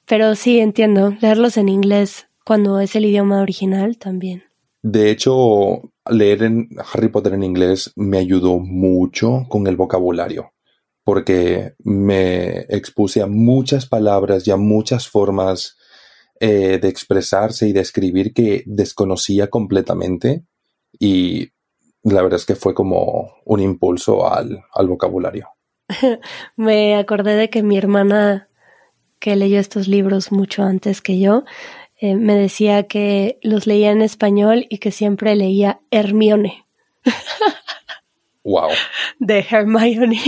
Pero 0.06 0.36
sí 0.36 0.60
entiendo, 0.60 1.16
leerlos 1.22 1.58
en 1.58 1.70
inglés 1.70 2.28
cuando 2.46 2.80
es 2.80 2.96
el 2.96 3.06
idioma 3.06 3.42
original 3.42 3.98
también. 3.98 4.44
De 4.84 5.10
hecho, 5.10 5.94
leer 6.10 6.44
en 6.44 6.70
Harry 6.94 7.08
Potter 7.08 7.34
en 7.34 7.44
inglés 7.44 7.94
me 7.96 8.18
ayudó 8.18 8.60
mucho 8.60 9.46
con 9.48 9.66
el 9.68 9.78
vocabulario, 9.78 10.52
porque 11.06 11.74
me 11.80 12.66
expuse 12.68 13.22
a 13.22 13.28
muchas 13.28 13.88
palabras 13.88 14.46
y 14.46 14.52
a 14.52 14.58
muchas 14.58 15.08
formas 15.08 15.78
eh, 16.42 16.80
de 16.82 16.90
expresarse 16.90 17.68
y 17.68 17.72
de 17.72 17.80
escribir 17.80 18.34
que 18.34 18.64
desconocía 18.66 19.50
completamente 19.50 20.44
y 21.00 21.50
la 22.04 22.22
verdad 22.22 22.40
es 22.40 22.46
que 22.46 22.56
fue 22.56 22.74
como 22.74 23.32
un 23.46 23.62
impulso 23.62 24.28
al, 24.30 24.66
al 24.74 24.88
vocabulario. 24.88 25.48
me 26.58 26.98
acordé 26.98 27.36
de 27.36 27.50
que 27.50 27.64
mi 27.64 27.78
hermana, 27.78 28.50
que 29.20 29.38
leyó 29.38 29.60
estos 29.60 29.88
libros 29.88 30.34
mucho 30.34 30.64
antes 30.64 31.02
que 31.02 31.20
yo, 31.20 31.46
eh, 32.04 32.18
me 32.18 32.36
decía 32.36 32.84
que 32.84 33.40
los 33.44 33.66
leía 33.66 33.90
en 33.90 34.02
español 34.02 34.66
y 34.68 34.80
que 34.80 34.92
siempre 34.92 35.38
leía 35.38 35.80
Hermione. 35.90 36.66
Wow. 38.44 38.72
De 39.20 39.46
Hermione. 39.50 40.20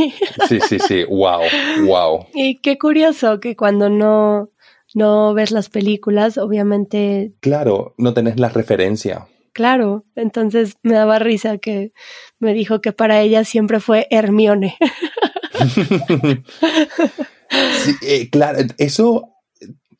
Sí, 0.47 0.61
sí, 0.61 0.79
sí, 0.79 1.03
wow, 1.03 1.41
wow. 1.85 2.27
Y 2.33 2.59
qué 2.61 2.77
curioso 2.77 3.41
que 3.41 3.57
cuando 3.57 3.89
no, 3.89 4.51
no 4.93 5.33
ves 5.33 5.51
las 5.51 5.67
películas, 5.67 6.37
obviamente. 6.37 7.33
Claro, 7.41 7.93
no 7.97 8.13
tenés 8.13 8.39
la 8.39 8.47
referencia. 8.47 9.27
Claro, 9.51 10.05
entonces 10.15 10.77
me 10.81 10.93
daba 10.93 11.19
risa 11.19 11.57
que 11.57 11.91
me 12.39 12.53
dijo 12.53 12.79
que 12.79 12.93
para 12.93 13.19
ella 13.19 13.43
siempre 13.43 13.81
fue 13.81 14.07
Hermione. 14.11 14.77
sí, 17.49 17.95
eh, 18.01 18.29
claro, 18.29 18.59
eso 18.77 19.34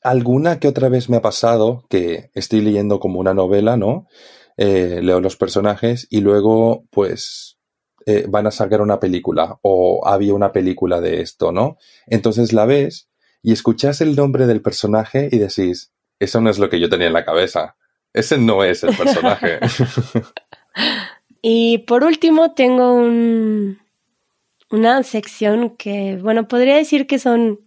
alguna 0.06 0.60
que 0.60 0.68
otra 0.68 0.88
vez 0.88 1.10
me 1.10 1.18
ha 1.18 1.22
pasado 1.22 1.84
que 1.90 2.30
estoy 2.36 2.62
leyendo 2.62 3.00
como 3.00 3.20
una 3.20 3.34
novela, 3.34 3.76
¿no? 3.76 4.08
Eh, 4.56 5.00
leo 5.02 5.20
los 5.20 5.36
personajes 5.36 6.08
y 6.12 6.22
luego, 6.22 6.86
pues, 6.92 7.58
eh, 8.06 8.26
van 8.30 8.46
a 8.46 8.52
sacar 8.52 8.82
una 8.82 9.00
película 9.00 9.58
o 9.64 10.08
había 10.08 10.36
una 10.36 10.52
película 10.52 11.02
de 11.02 11.22
esto, 11.22 11.52
¿no? 11.52 11.78
Entonces 12.06 12.54
la 12.54 12.66
ves 12.66 13.10
y 13.42 13.52
escuchas 13.52 14.00
el 14.00 14.16
nombre 14.16 14.46
del 14.46 14.62
personaje 14.62 15.28
y 15.32 15.40
decís, 15.40 15.92
eso 16.20 16.40
no 16.40 16.52
es 16.52 16.60
lo 16.60 16.70
que 16.70 16.80
yo 16.80 16.88
tenía 16.88 17.08
en 17.08 17.14
la 17.14 17.26
cabeza. 17.26 17.76
Ese 18.14 18.38
no 18.38 18.64
es 18.64 18.84
el 18.84 18.96
personaje. 18.96 19.60
y 21.42 21.80
por 21.80 22.04
último, 22.04 22.54
tengo 22.54 22.94
un, 22.94 23.80
una 24.70 25.02
sección 25.02 25.72
que, 25.72 26.18
bueno, 26.22 26.48
podría 26.48 26.76
decir 26.76 27.08
que 27.08 27.18
son 27.18 27.60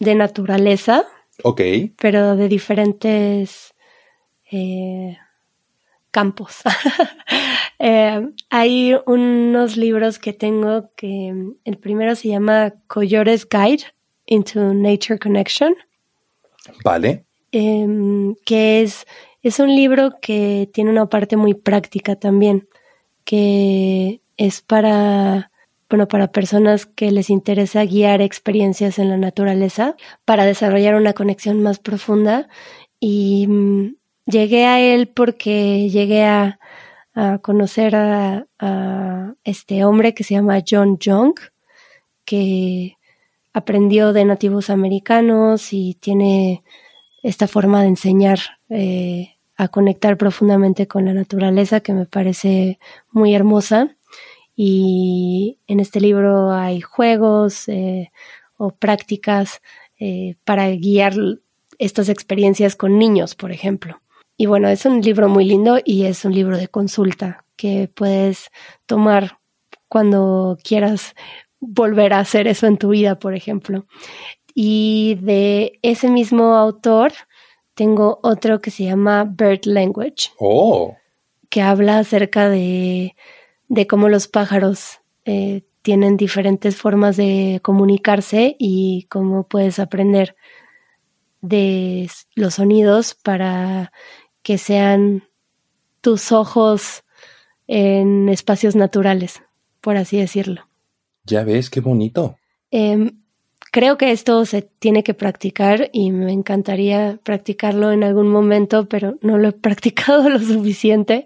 de 0.00 0.16
naturaleza, 0.16 1.06
Ok. 1.42 1.60
Pero 1.98 2.36
de 2.36 2.48
diferentes 2.48 3.74
eh, 4.50 5.16
campos. 6.10 6.58
Eh, 7.82 8.28
hay 8.50 8.94
unos 9.06 9.78
libros 9.78 10.18
que 10.18 10.34
tengo 10.34 10.90
que 10.96 11.34
el 11.64 11.78
primero 11.78 12.14
se 12.14 12.28
llama 12.28 12.74
Coyotes 12.88 13.48
Guide 13.48 13.84
into 14.26 14.74
Nature 14.74 15.18
Connection. 15.18 15.74
Vale. 16.84 17.24
Em, 17.52 18.34
que 18.44 18.82
es, 18.82 19.06
es 19.42 19.60
un 19.60 19.74
libro 19.74 20.10
que 20.20 20.68
tiene 20.74 20.90
una 20.90 21.08
parte 21.08 21.38
muy 21.38 21.54
práctica 21.54 22.16
también. 22.16 22.68
que 23.24 24.20
es 24.36 24.60
para, 24.60 25.49
bueno, 25.90 26.06
para 26.06 26.30
personas 26.30 26.86
que 26.86 27.10
les 27.10 27.30
interesa 27.30 27.84
guiar 27.84 28.22
experiencias 28.22 29.00
en 29.00 29.08
la 29.08 29.16
naturaleza 29.16 29.96
para 30.24 30.44
desarrollar 30.44 30.94
una 30.94 31.14
conexión 31.14 31.60
más 31.62 31.80
profunda. 31.80 32.48
Y 33.00 33.48
mm, 33.48 33.96
llegué 34.26 34.66
a 34.66 34.80
él 34.80 35.08
porque 35.08 35.90
llegué 35.90 36.24
a, 36.24 36.58
conocer 37.42 37.96
a, 37.96 38.46
este 39.44 39.84
hombre 39.84 40.14
que 40.14 40.24
se 40.24 40.34
llama 40.34 40.62
John 40.66 40.96
Young, 40.98 41.34
que 42.24 42.96
aprendió 43.52 44.12
de 44.12 44.24
nativos 44.24 44.70
americanos 44.70 45.72
y 45.72 45.94
tiene 46.00 46.62
esta 47.22 47.48
forma 47.48 47.82
de 47.82 47.88
enseñar 47.88 48.38
eh, 48.68 49.34
a 49.56 49.68
conectar 49.68 50.16
profundamente 50.16 50.86
con 50.86 51.04
la 51.04 51.12
naturaleza 51.12 51.80
que 51.80 51.92
me 51.92 52.06
parece 52.06 52.78
muy 53.10 53.34
hermosa. 53.34 53.96
Y 54.62 55.56
en 55.68 55.80
este 55.80 56.02
libro 56.02 56.52
hay 56.52 56.82
juegos 56.82 57.66
eh, 57.66 58.12
o 58.58 58.72
prácticas 58.72 59.62
eh, 59.98 60.34
para 60.44 60.68
guiar 60.68 61.14
estas 61.78 62.10
experiencias 62.10 62.76
con 62.76 62.98
niños, 62.98 63.34
por 63.34 63.52
ejemplo. 63.52 64.02
Y 64.36 64.44
bueno, 64.44 64.68
es 64.68 64.84
un 64.84 65.00
libro 65.00 65.30
muy 65.30 65.46
lindo 65.46 65.78
y 65.82 66.04
es 66.04 66.26
un 66.26 66.34
libro 66.34 66.58
de 66.58 66.68
consulta 66.68 67.46
que 67.56 67.88
puedes 67.94 68.50
tomar 68.84 69.38
cuando 69.88 70.58
quieras 70.62 71.14
volver 71.60 72.12
a 72.12 72.18
hacer 72.18 72.46
eso 72.46 72.66
en 72.66 72.76
tu 72.76 72.90
vida, 72.90 73.18
por 73.18 73.34
ejemplo. 73.34 73.86
Y 74.54 75.16
de 75.22 75.78
ese 75.80 76.10
mismo 76.10 76.54
autor 76.54 77.12
tengo 77.72 78.20
otro 78.22 78.60
que 78.60 78.70
se 78.70 78.84
llama 78.84 79.24
Bird 79.24 79.64
Language. 79.64 80.32
Oh. 80.38 80.98
Que 81.48 81.62
habla 81.62 82.00
acerca 82.00 82.50
de, 82.50 83.14
de 83.70 83.86
cómo 83.86 84.08
los 84.08 84.26
pájaros 84.26 84.98
eh, 85.24 85.62
tienen 85.82 86.16
diferentes 86.16 86.76
formas 86.76 87.16
de 87.16 87.60
comunicarse 87.62 88.56
y 88.58 89.06
cómo 89.08 89.46
puedes 89.46 89.78
aprender 89.78 90.36
de 91.40 92.10
los 92.34 92.54
sonidos 92.54 93.14
para 93.14 93.92
que 94.42 94.58
sean 94.58 95.22
tus 96.00 96.32
ojos 96.32 97.04
en 97.68 98.28
espacios 98.28 98.74
naturales, 98.74 99.40
por 99.80 99.96
así 99.96 100.18
decirlo. 100.18 100.68
Ya 101.24 101.44
ves, 101.44 101.70
qué 101.70 101.80
bonito. 101.80 102.36
Em, 102.72 103.20
creo 103.70 103.96
que 103.96 104.10
esto 104.10 104.44
se 104.46 104.62
tiene 104.62 105.04
que 105.04 105.14
practicar 105.14 105.90
y 105.92 106.10
me 106.10 106.32
encantaría 106.32 107.20
practicarlo 107.22 107.92
en 107.92 108.02
algún 108.02 108.28
momento, 108.28 108.88
pero 108.88 109.16
no 109.22 109.38
lo 109.38 109.50
he 109.50 109.52
practicado 109.66 110.28
lo 110.28 110.40
suficiente. 110.40 111.24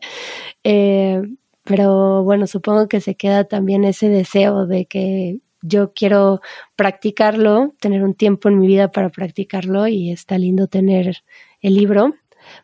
Eh, 0.62 1.22
pero 1.64 2.22
bueno, 2.22 2.46
supongo 2.46 2.88
que 2.88 3.00
se 3.00 3.16
queda 3.16 3.44
también 3.44 3.84
ese 3.84 4.08
deseo 4.08 4.66
de 4.66 4.86
que 4.86 5.38
yo 5.62 5.92
quiero 5.94 6.40
practicarlo, 6.76 7.74
tener 7.80 8.04
un 8.04 8.14
tiempo 8.14 8.48
en 8.48 8.58
mi 8.58 8.66
vida 8.66 8.90
para 8.90 9.08
practicarlo 9.08 9.88
y 9.88 10.10
está 10.10 10.36
lindo 10.36 10.66
tener 10.66 11.22
el 11.62 11.74
libro. 11.74 12.14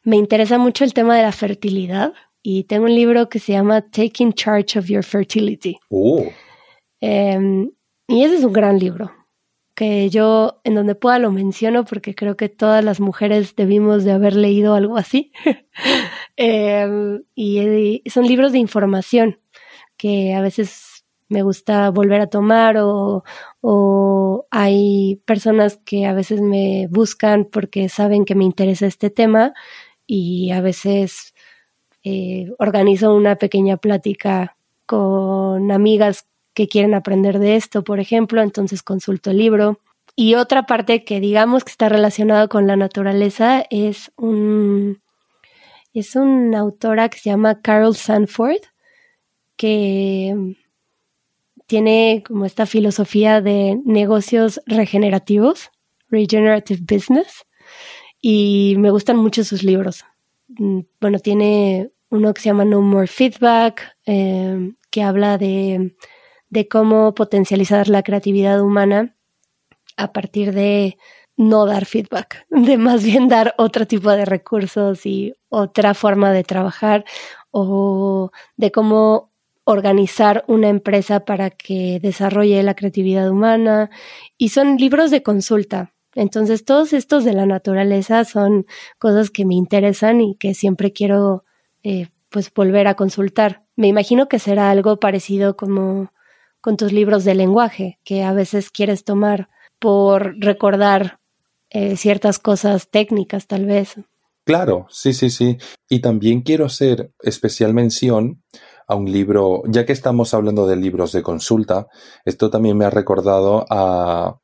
Me 0.05 0.17
interesa 0.17 0.59
mucho 0.59 0.85
el 0.85 0.93
tema 0.93 1.17
de 1.17 1.23
la 1.23 1.33
fertilidad 1.33 2.13
y 2.43 2.65
tengo 2.65 2.85
un 2.85 2.95
libro 2.95 3.31
que 3.31 3.39
se 3.39 3.53
llama 3.53 3.81
Taking 3.81 4.35
Charge 4.35 4.79
of 4.79 4.87
Your 4.87 5.03
Fertility. 5.03 5.79
Oh. 5.89 6.27
Em, 7.01 7.71
y 8.07 8.25
ese 8.25 8.37
es 8.37 8.45
un 8.45 8.53
gran 8.53 8.79
libro, 8.79 9.11
que 9.75 10.11
yo 10.11 10.61
en 10.65 10.75
donde 10.75 10.95
pueda 10.95 11.19
lo 11.19 11.31
menciono 11.31 11.87
porque 11.87 12.15
creo 12.15 12.37
que 12.37 12.51
todas 12.51 12.85
las 12.85 13.01
mujeres 13.01 13.57
debimos 13.57 14.05
de 14.05 14.13
haber 14.13 14.37
leído 14.37 14.75
algo 14.75 14.99
así. 14.99 15.33
Em, 16.43 17.23
y, 17.35 18.03
son 18.09 18.27
libros 18.27 18.53
de 18.53 18.59
información 18.59 19.39
que 19.99 20.33
a 20.33 20.41
veces 20.41 21.05
me 21.29 21.43
gusta 21.43 21.91
volver 21.91 22.23
a 22.23 22.29
tomar 22.29 22.79
o, 22.79 23.25
o 23.61 24.47
hay 24.51 25.21
personas 25.27 25.79
que 25.85 26.07
a 26.07 26.15
veces 26.15 26.41
me 26.41 26.89
buscan 26.91 27.45
porque 27.45 27.91
saben 27.91 28.25
que 28.25 28.35
me 28.35 28.45
interesa 28.45 28.87
este 28.87 29.11
tema 29.11 29.53
y 30.07 30.51
a 30.53 30.63
veces 30.63 31.35
eh, 32.05 32.51
organizo 32.59 33.15
una 33.15 33.37
pequeña 33.37 33.77
plática 33.77 34.57
con 34.87 35.71
amigas 35.71 36.27
que 36.55 36.69
quieren 36.69 36.95
aprender 36.95 37.39
de 37.39 37.57
esto, 37.57 37.85
por 37.85 38.01
ejemplo, 38.01 38.41
entonces 38.41 38.83
consulto 38.83 39.31
el 39.31 39.37
libro. 39.37 39.79
Y 40.17 40.37
otra 40.37 40.65
parte 40.65 41.05
que 41.05 41.21
digamos 41.21 41.65
que 41.65 41.71
está 41.73 41.91
relacionada 41.91 42.49
con 42.49 42.67
la 42.67 42.77
naturaleza 42.77 43.63
es 43.69 44.11
un 44.17 45.03
es 45.93 46.17
una 46.17 46.61
autora 46.61 47.09
que 47.09 47.19
se 47.19 47.31
llama 47.31 47.61
Carol 47.61 47.97
Sanford, 47.97 48.63
que 49.57 50.57
tiene 51.67 52.23
como 52.27 52.45
esta 52.45 52.67
filosofía 52.67 53.41
de 53.41 53.81
negocios 53.85 54.61
regenerativos, 54.67 55.71
regenerative 56.09 56.81
business, 56.83 57.47
y 58.21 58.75
me 58.79 58.91
gustan 58.91 59.17
mucho 59.17 59.45
sus 59.45 59.63
libros. 59.63 60.05
Mm, 60.49 60.81
bueno, 61.01 61.19
tiene 61.19 61.91
uno 62.11 62.35
que 62.35 62.43
se 62.43 62.49
llama 62.49 62.65
No 62.65 62.81
More 62.81 63.07
Feedback, 63.07 63.97
eh, 64.07 64.73
que 64.91 65.03
habla 65.03 65.39
de 65.39 65.95
de 66.51 66.69
cómo 66.69 67.15
potencializar 67.15 67.89
la 67.89 68.03
creatividad 68.03 68.61
humana 68.61 69.17
a 69.97 70.13
partir 70.13 70.53
de 70.53 70.99
no 71.41 71.65
dar 71.65 71.87
feedback, 71.87 72.47
de 72.51 72.77
más 72.77 73.03
bien 73.03 73.29
dar 73.29 73.55
otro 73.57 73.87
tipo 73.87 74.11
de 74.11 74.27
recursos 74.27 75.07
y 75.07 75.35
otra 75.49 75.95
forma 75.95 76.33
de 76.33 76.45
trabajar 76.45 77.05
o 77.51 78.31
de 78.57 78.71
cómo 78.71 79.33
organizar 79.65 80.45
una 80.49 80.69
empresa 80.69 81.25
para 81.25 81.51
que 81.51 81.99
desarrolle 82.01 82.63
la 82.63 82.75
creatividad 82.75 83.31
humana. 83.31 83.91
Y 84.37 84.51
son 84.51 84.77
libros 84.77 85.11
de 85.11 85.23
consulta. 85.23 85.95
Entonces, 86.15 86.65
todos 86.65 86.93
estos 86.93 87.25
de 87.25 87.33
la 87.33 87.47
naturaleza 87.47 88.25
son 88.25 88.67
cosas 88.99 89.31
que 89.31 89.45
me 89.45 89.55
interesan 89.55 90.21
y 90.21 90.35
que 90.35 90.55
siempre 90.55 90.93
quiero 90.93 91.45
eh, 91.83 92.09
pues 92.29 92.53
volver 92.53 92.87
a 92.87 92.95
consultar. 92.95 93.65
Me 93.77 93.87
imagino 93.87 94.29
que 94.29 94.39
será 94.39 94.71
algo 94.71 94.99
parecido 94.99 95.57
como 95.57 96.13
con 96.61 96.77
tus 96.77 96.93
libros 96.93 97.25
de 97.25 97.35
lenguaje, 97.35 97.99
que 98.05 98.25
a 98.25 98.33
veces 98.33 98.71
quieres 98.71 99.05
tomar 99.05 99.49
por 99.79 100.37
recordar 100.39 101.20
eh, 101.71 101.97
ciertas 101.97 102.39
cosas 102.39 102.89
técnicas, 102.91 103.47
tal 103.47 103.67
vez. 103.67 103.97
Claro, 104.45 104.87
sí, 104.91 105.13
sí, 105.13 105.31
sí. 105.31 105.59
Y 105.89 106.01
también 106.01 106.43
quiero 106.43 106.67
hacer 106.67 107.13
especial 107.21 107.75
mención 107.75 108.43
a 108.89 108.97
un 108.97 109.11
libro, 109.11 109.63
ya 109.67 109.87
que 109.87 109.93
estamos 109.93 110.35
hablando 110.35 110.67
de 110.67 110.75
libros 110.75 111.13
de 111.13 111.23
consulta, 111.23 111.87
esto 112.25 112.51
también 112.51 112.77
me 112.77 112.85
ha 112.85 112.91
recordado 112.91 113.65
a 113.71 114.41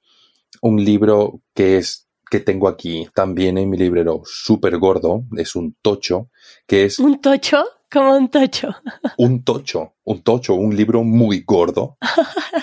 un 0.63 0.85
libro 0.85 1.41
que 1.53 1.79
es 1.79 2.07
que 2.31 2.41
tengo 2.41 2.69
aquí 2.69 3.09
también 3.15 3.59
en 3.59 3.71
mi 3.71 3.77
librero 3.77 4.23
súper 4.25 4.79
gordo, 4.79 5.25
es 5.37 5.57
un 5.57 5.77
tocho, 5.83 6.31
que 6.67 6.85
es... 6.85 6.99
¿Un 6.99 7.21
tocho? 7.21 7.65
Como 7.91 8.17
un 8.17 8.29
tocho. 8.29 8.75
Un 9.19 9.45
tocho, 9.45 9.95
un 10.05 10.23
tocho, 10.23 10.55
un 10.55 10.77
libro 10.77 11.05
muy 11.05 11.43
gordo. 11.47 11.97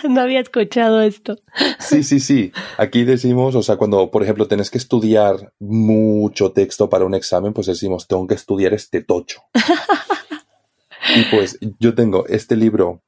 no 0.09 0.21
había 0.21 0.41
escuchado 0.41 1.01
esto. 1.01 1.37
sí, 1.79 2.03
sí, 2.03 2.19
sí. 2.19 2.51
Aquí 2.77 3.03
decimos, 3.05 3.55
o 3.55 3.63
sea, 3.63 3.77
cuando, 3.77 4.11
por 4.11 4.21
ejemplo, 4.23 4.47
tenés 4.47 4.69
que 4.69 4.77
estudiar 4.77 5.53
mucho 5.59 6.51
texto 6.51 6.89
para 6.89 7.05
un 7.05 7.15
examen, 7.15 7.53
pues 7.53 7.67
decimos, 7.67 8.07
tengo 8.07 8.27
que 8.27 8.35
estudiar 8.35 8.73
este 8.73 9.01
tocho. 9.01 9.41
y 11.15 11.23
pues 11.35 11.57
yo 11.79 11.95
tengo 11.95 12.27
este 12.27 12.55
libro 12.55 13.01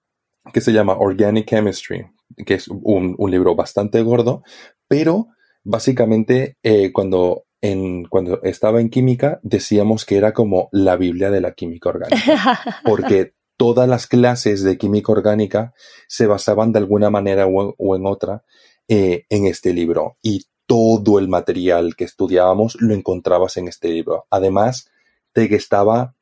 que 0.54 0.62
se 0.62 0.72
llama 0.72 0.98
Organic 0.98 1.48
Chemistry, 1.50 2.08
que 2.46 2.56
es 2.56 2.68
un, 2.68 3.16
un 3.18 3.32
libro 3.32 3.56
bastante 3.56 4.02
gordo, 4.02 4.44
pero 4.88 5.28
básicamente 5.64 6.58
eh, 6.64 6.92
cuando 6.94 7.44
en, 7.72 8.06
cuando 8.06 8.42
estaba 8.44 8.80
en 8.80 8.90
química 8.90 9.40
decíamos 9.42 10.06
que 10.06 10.18
era 10.18 10.34
como 10.34 10.70
la 10.72 10.96
Biblia 10.96 11.32
de 11.32 11.42
la 11.42 11.54
química 11.54 11.90
orgánica, 11.90 12.60
porque 12.86 13.34
todas 13.58 13.88
las 13.90 14.08
clases 14.08 14.64
de 14.64 14.78
química 14.78 15.12
orgánica 15.12 15.74
se 16.08 16.28
basaban 16.28 16.72
de 16.72 16.80
alguna 16.80 17.10
manera 17.10 17.48
o, 17.48 17.96
en 17.96 18.06
otra 18.06 18.44
eh, 18.88 19.26
en 19.30 19.46
este 19.46 19.74
libro 19.74 20.18
y 20.22 20.46
todo 20.68 21.20
el 21.20 21.28
material 21.28 21.96
que 21.96 22.04
estudiábamos 22.04 22.78
lo 22.80 22.94
encontrabas 22.94 23.58
en 23.58 23.68
este 23.68 23.90
libro. 23.90 24.26
Además 24.30 24.92
de 25.34 25.50
que 25.50 25.56
estaba 25.56 26.16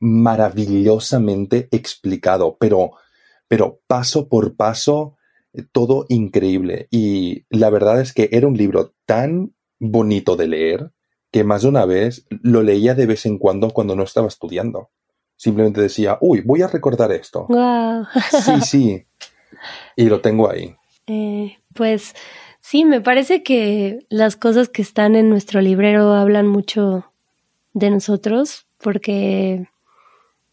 maravillosamente 0.00 1.68
explicado, 1.70 2.56
pero, 2.58 2.92
pero 3.48 3.80
paso 3.86 4.28
por 4.28 4.56
paso, 4.56 5.16
todo 5.72 6.06
increíble. 6.08 6.88
Y 6.90 7.44
la 7.50 7.70
verdad 7.70 8.00
es 8.00 8.12
que 8.12 8.28
era 8.32 8.46
un 8.46 8.56
libro 8.56 8.94
tan 9.06 9.54
bonito 9.90 10.36
de 10.36 10.48
leer 10.48 10.90
que 11.30 11.44
más 11.44 11.62
de 11.62 11.68
una 11.68 11.84
vez 11.84 12.26
lo 12.42 12.62
leía 12.62 12.94
de 12.94 13.06
vez 13.06 13.26
en 13.26 13.38
cuando 13.38 13.70
cuando 13.70 13.96
no 13.96 14.04
estaba 14.04 14.28
estudiando. 14.28 14.90
Simplemente 15.36 15.80
decía, 15.80 16.16
uy, 16.20 16.42
voy 16.42 16.62
a 16.62 16.68
recordar 16.68 17.10
esto. 17.12 17.48
Sí, 18.30 18.60
sí. 18.62 19.06
Y 19.96 20.04
lo 20.04 20.20
tengo 20.20 20.50
ahí. 20.50 20.76
Eh, 21.06 21.58
pues 21.74 22.14
sí, 22.60 22.84
me 22.84 23.00
parece 23.00 23.42
que 23.42 24.06
las 24.08 24.36
cosas 24.36 24.68
que 24.68 24.82
están 24.82 25.16
en 25.16 25.28
nuestro 25.28 25.60
librero 25.60 26.12
hablan 26.12 26.46
mucho 26.46 27.12
de 27.72 27.90
nosotros 27.90 28.66
porque 28.78 29.68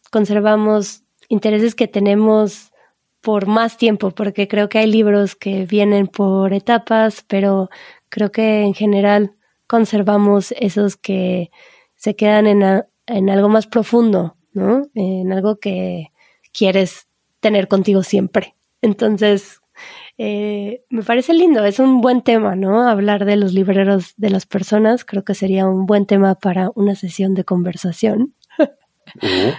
conservamos 0.10 1.04
intereses 1.30 1.76
que 1.76 1.88
tenemos 1.88 2.72
por 3.22 3.46
más 3.46 3.78
tiempo, 3.78 4.12
porque 4.12 4.48
creo 4.48 4.68
que 4.68 4.80
hay 4.80 4.88
libros 4.88 5.36
que 5.36 5.66
vienen 5.66 6.08
por 6.08 6.54
etapas, 6.54 7.24
pero 7.28 7.70
creo 8.12 8.32
que 8.32 8.62
en 8.62 8.76
general 8.76 9.36
conservamos 9.66 10.54
esos 10.60 10.98
que 10.98 11.50
se 11.96 12.16
quedan 12.16 12.46
en, 12.46 12.84
en 13.08 13.30
algo 13.30 13.50
más 13.50 13.66
profundo, 13.66 14.36
¿no? 14.54 14.84
En 14.94 15.32
algo 15.34 15.60
que 15.60 16.12
quieres 16.54 17.08
tener 17.40 17.68
contigo 17.68 18.04
siempre. 18.04 18.56
Entonces, 18.82 19.62
eh, 20.18 20.84
me 20.90 21.04
parece 21.04 21.34
lindo, 21.34 21.64
es 21.66 21.80
un 21.80 22.02
buen 22.02 22.22
tema, 22.22 22.56
¿no? 22.56 22.88
Hablar 22.88 23.26
de 23.26 23.38
los 23.38 23.54
libreros 23.54 24.14
de 24.18 24.30
las 24.30 24.46
personas, 24.46 25.06
creo 25.06 25.24
que 25.24 25.34
sería 25.34 25.68
un 25.68 25.86
buen 25.86 26.06
tema 26.06 26.36
para 26.36 26.72
una 26.76 26.96
sesión 26.96 27.34
de 27.34 27.46
conversación. 27.46 28.36
Uh. 29.22 29.52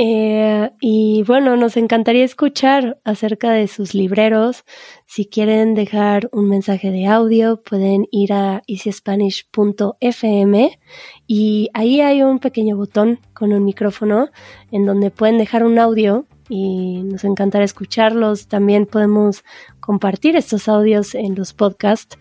Eh, 0.00 0.70
y 0.80 1.24
bueno, 1.26 1.56
nos 1.56 1.76
encantaría 1.76 2.24
escuchar 2.24 3.00
acerca 3.04 3.50
de 3.50 3.66
sus 3.66 3.94
libreros. 3.94 4.64
Si 5.06 5.26
quieren 5.26 5.74
dejar 5.74 6.28
un 6.30 6.48
mensaje 6.48 6.92
de 6.92 7.06
audio, 7.06 7.60
pueden 7.60 8.06
ir 8.12 8.32
a 8.32 8.62
easyspanish.fm 8.68 10.78
y 11.26 11.70
ahí 11.74 12.00
hay 12.00 12.22
un 12.22 12.38
pequeño 12.38 12.76
botón 12.76 13.18
con 13.34 13.52
un 13.52 13.64
micrófono 13.64 14.30
en 14.70 14.86
donde 14.86 15.10
pueden 15.10 15.36
dejar 15.36 15.64
un 15.64 15.80
audio 15.80 16.26
y 16.48 17.02
nos 17.02 17.24
encantará 17.24 17.64
escucharlos. 17.64 18.46
También 18.46 18.86
podemos 18.86 19.42
compartir 19.80 20.36
estos 20.36 20.68
audios 20.68 21.16
en 21.16 21.34
los 21.34 21.54
podcasts. 21.54 22.16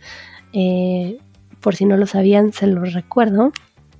Eh, 0.51 1.19
por 1.61 1.75
si 1.75 1.85
no 1.85 1.95
lo 1.95 2.07
sabían, 2.07 2.53
se 2.53 2.65
los 2.65 2.93
recuerdo. 2.93 3.51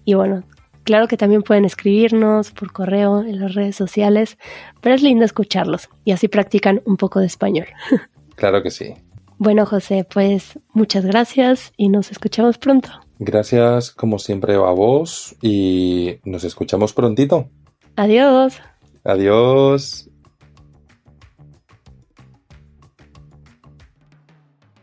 Y 0.03 0.15
bueno, 0.15 0.43
Claro 0.87 1.09
que 1.09 1.17
también 1.17 1.43
pueden 1.43 1.65
escribirnos 1.65 2.51
por 2.51 2.71
correo 2.71 3.19
en 3.21 3.41
las 3.41 3.55
redes 3.55 3.75
sociales, 3.75 4.37
pero 4.79 4.95
es 4.95 5.01
lindo 5.01 5.25
escucharlos 5.25 5.89
y 6.05 6.13
así 6.13 6.29
practican 6.29 6.81
un 6.85 6.95
poco 6.95 7.19
de 7.19 7.25
español. 7.25 7.67
Claro 8.37 8.61
que 8.61 8.69
sí. 8.69 8.93
Bueno, 9.39 9.65
José, 9.65 10.05
pues 10.07 10.59
muchas 10.73 11.03
gracias 11.03 11.73
y 11.75 11.89
nos 11.89 12.11
escuchamos 12.11 12.59
pronto. 12.59 12.89
Gracias 13.17 13.91
como 13.91 14.19
siempre 14.19 14.53
a 14.53 14.59
vos 14.59 15.35
y 15.41 16.19
nos 16.23 16.43
escuchamos 16.43 16.93
prontito. 16.93 17.49
Adiós. 17.95 18.61
Adiós. 19.03 20.07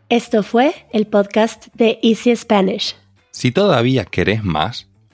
Esto 0.09 0.43
fue 0.43 0.73
el 0.91 1.07
podcast 1.07 1.67
de 1.75 1.97
Easy 2.03 2.35
Spanish. 2.35 2.97
Si 3.31 3.51
todavía 3.51 4.03
querés 4.03 4.43
más, 4.43 4.89